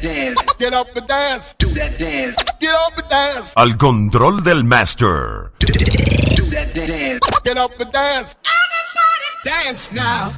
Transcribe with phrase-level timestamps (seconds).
[0.00, 0.40] dance.
[0.58, 1.54] Get up and dance.
[1.58, 2.36] Do that dance.
[2.60, 3.54] Get up and dance.
[3.56, 5.52] Al control del master.
[5.58, 7.20] Do, do that dance.
[7.44, 8.36] Get up and dance.
[8.44, 10.32] Everybody dance now.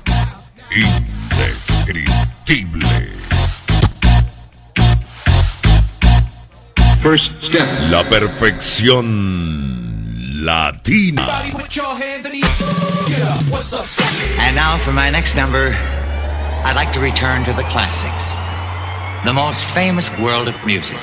[0.71, 3.09] Indescriptible.
[7.03, 7.67] First step.
[7.91, 9.05] La perfección
[10.45, 11.27] latina.
[14.39, 15.77] And now for my next number,
[16.65, 18.37] I'd like to return to the classics
[19.25, 20.99] the most famous world of music.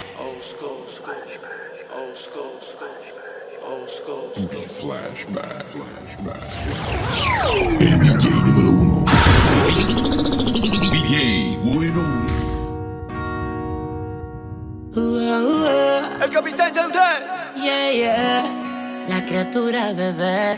[16.21, 17.23] El capitán Yandel.
[17.55, 19.05] Yeah, yeah.
[19.07, 20.57] La criatura bebé.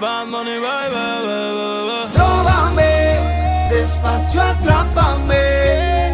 [0.00, 2.18] Bad Money, bye, bye, bye, bye.
[2.18, 6.11] Róbame, despacio atrápame.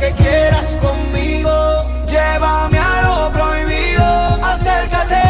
[0.00, 1.50] que quieras conmigo.
[2.06, 4.04] Llévame a lo prohibido,
[4.42, 5.22] acércate.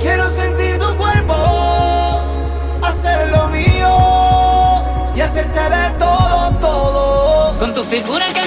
[0.00, 2.20] Quiero sentir tu cuerpo,
[2.82, 3.92] hacer lo mío
[5.14, 7.58] y hacerte de todo, todo.
[7.58, 8.37] Con tu figura que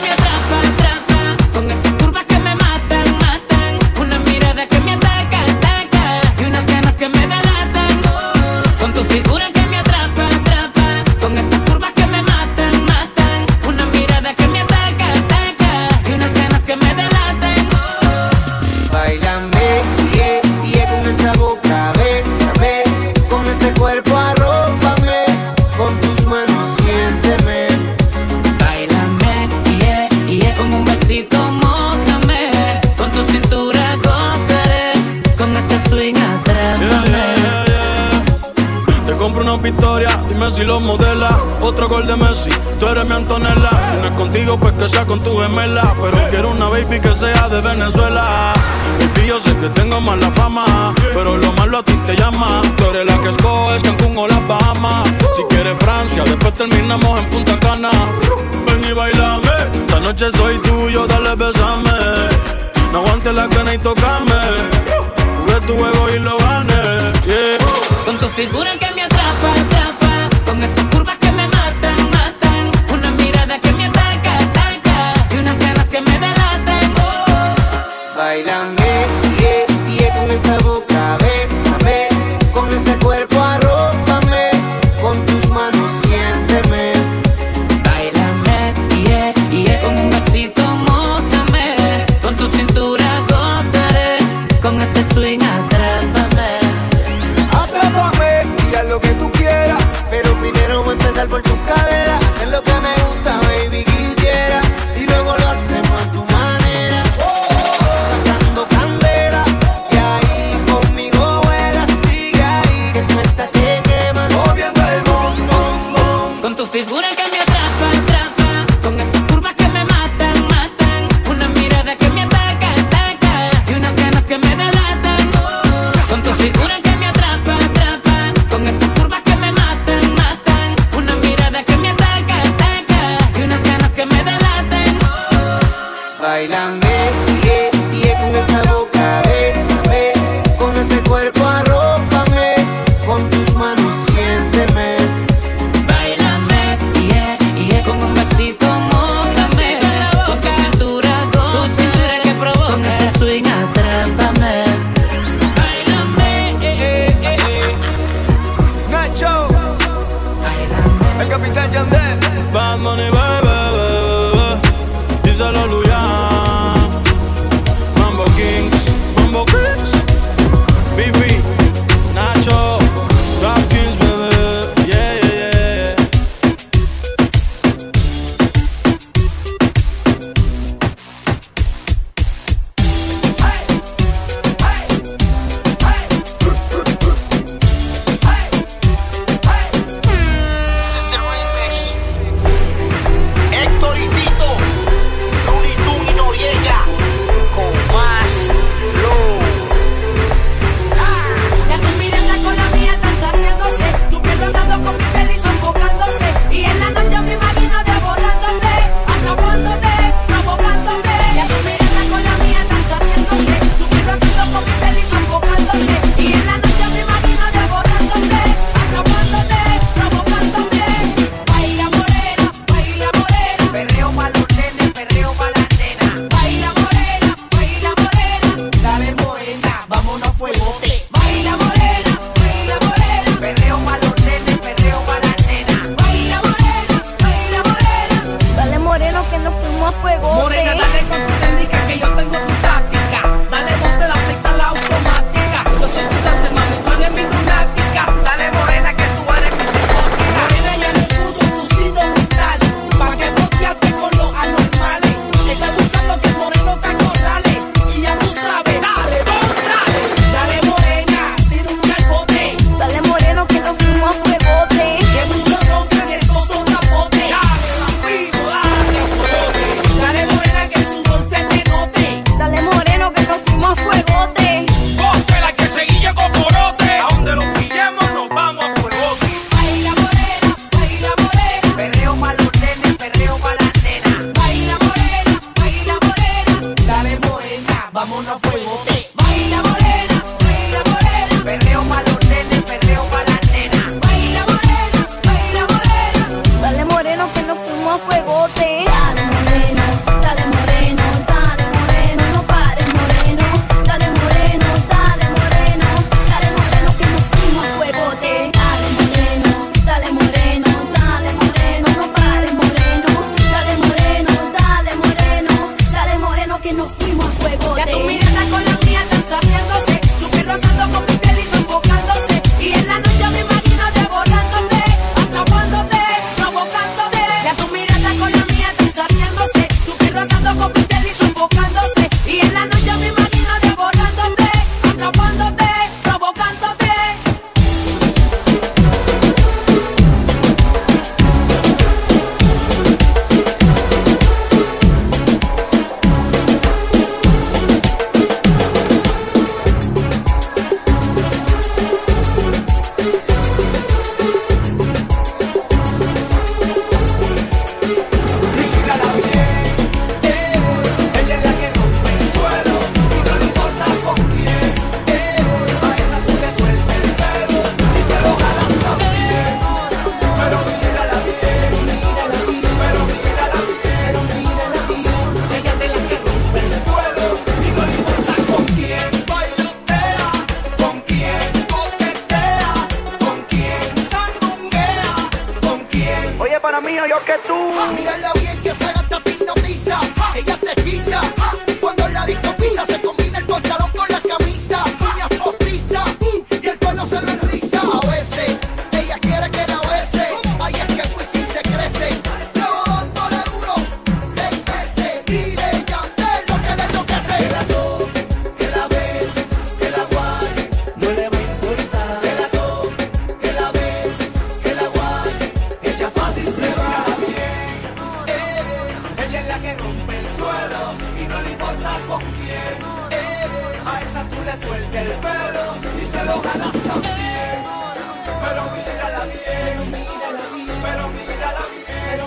[68.41, 68.73] Фигура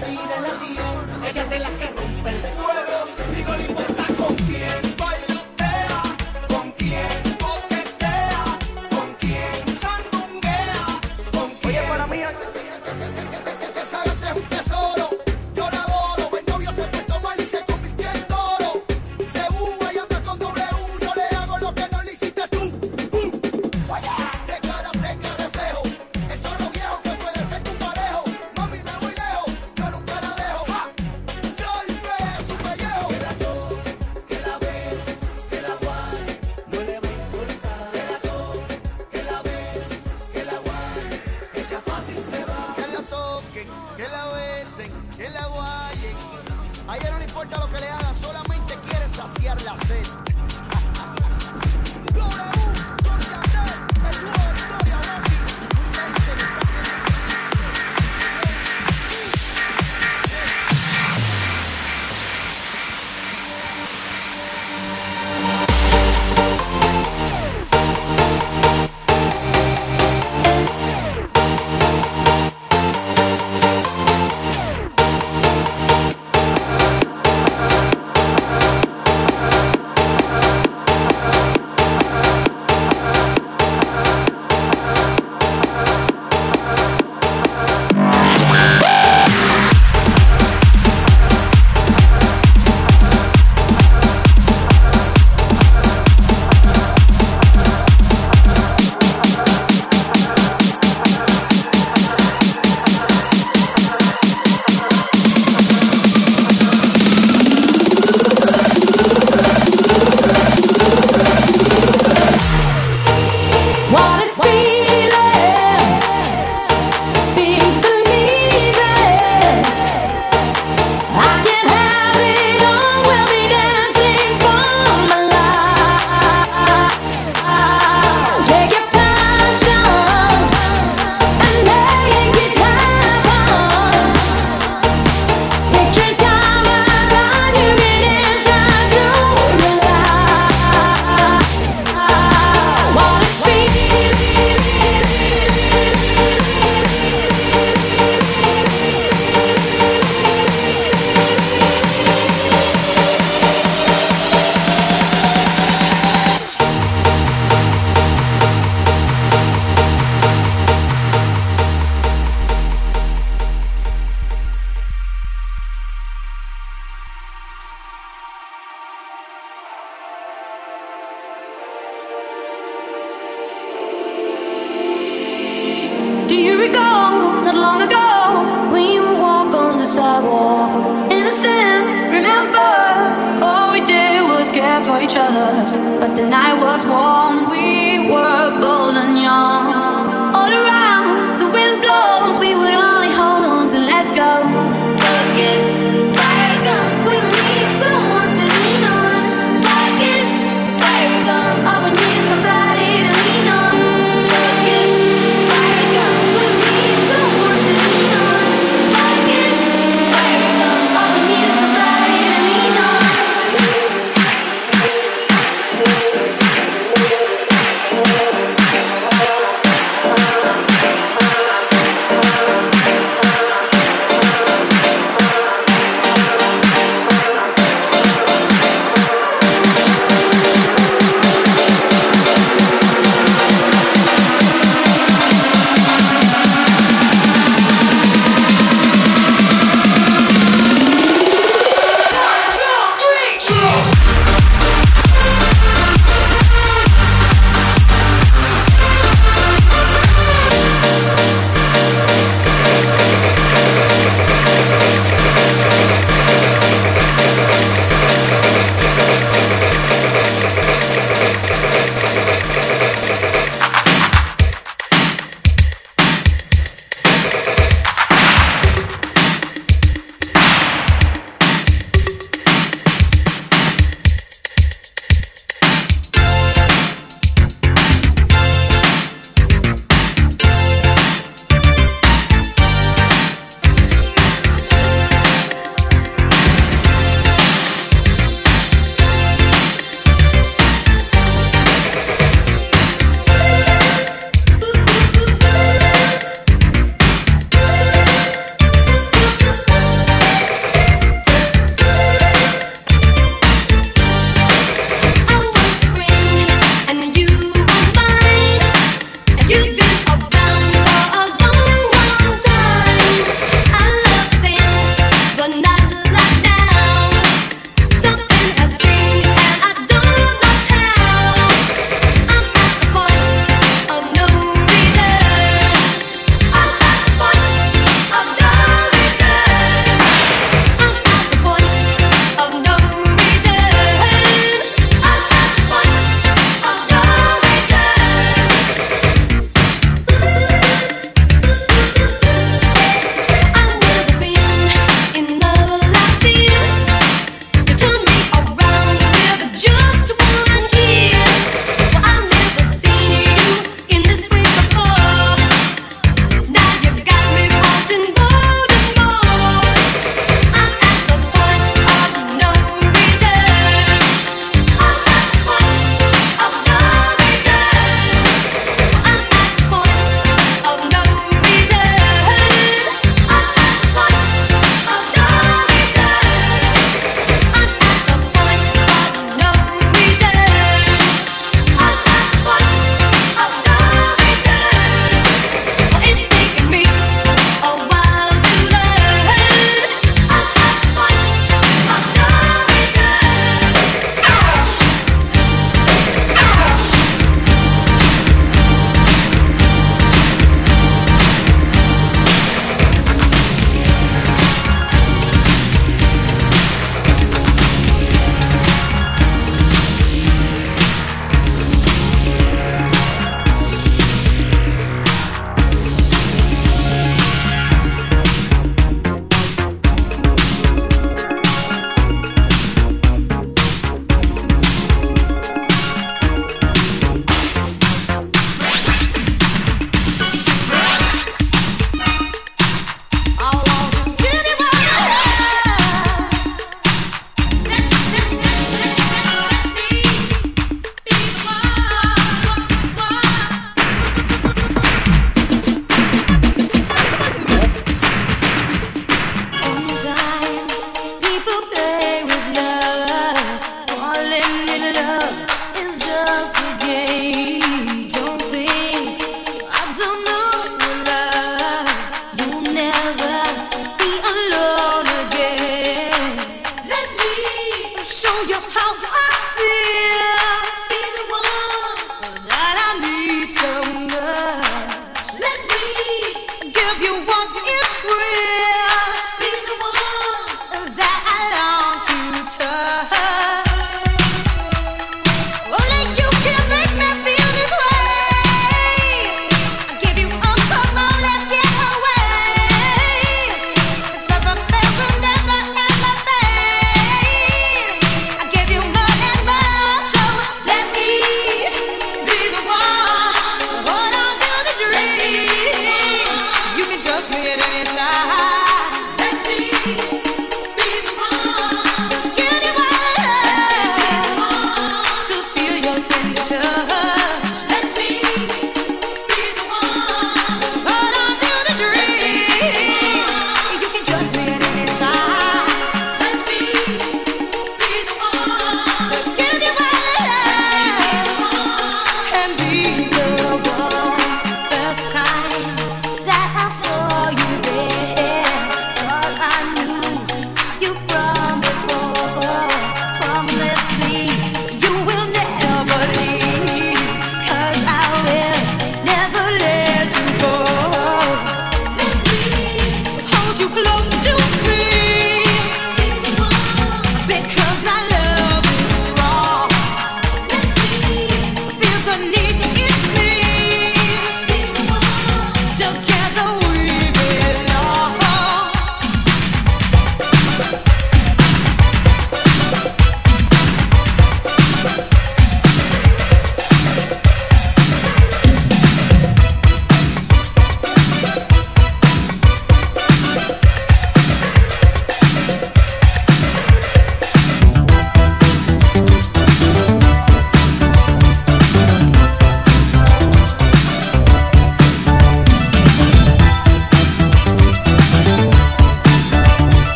[0.00, 2.37] Ella es de las que rompe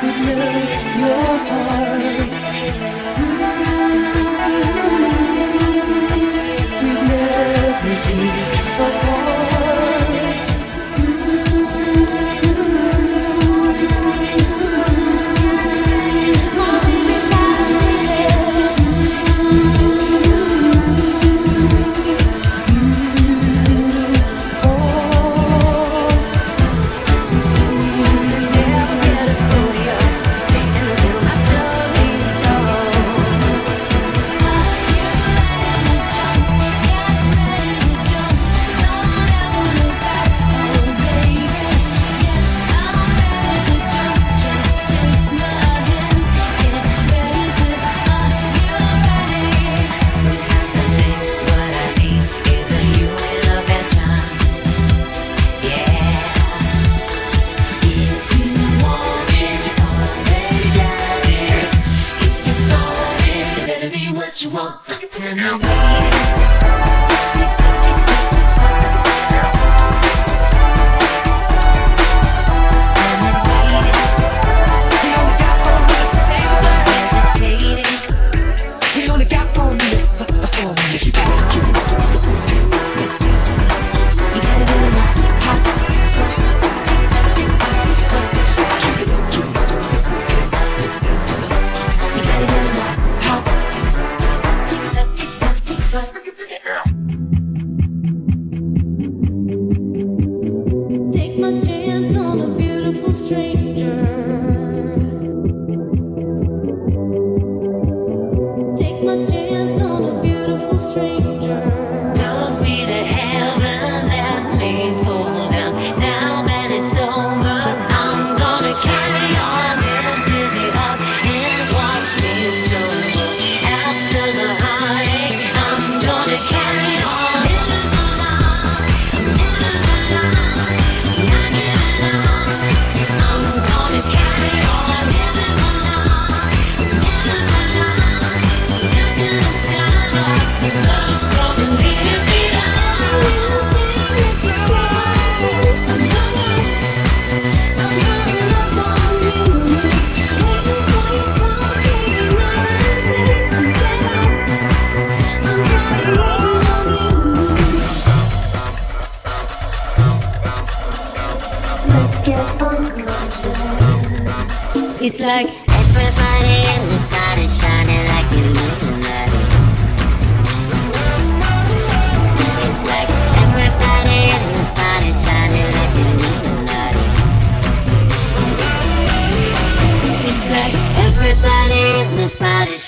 [0.00, 1.77] could melt your heart.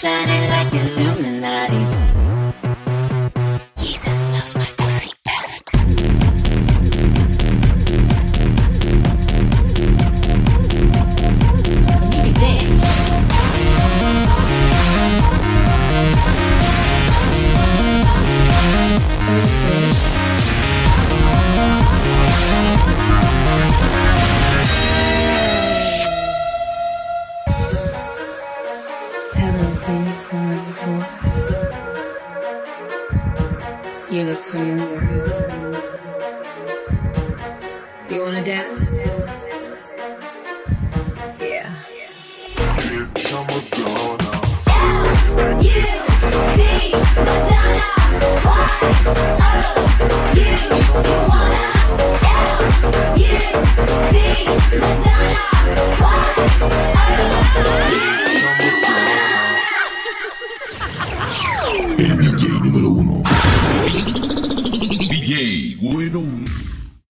[0.01, 0.50] Shining